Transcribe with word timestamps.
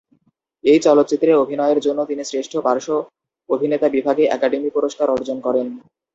এই 0.63 0.79
চলচ্চিত্রে 0.79 1.31
অভিনয়ের 1.35 1.79
জন্য 1.79 1.99
তিনি 2.05 2.23
শ্রেষ্ঠ 2.25 2.53
পার্শ্ব 2.57 2.91
অভিনেতা 3.49 3.87
বিভাগে 3.89 4.23
একাডেমি 4.27 4.69
পুরস্কার 4.75 5.07
অর্জন 5.09 5.37
করেন। 5.39 5.67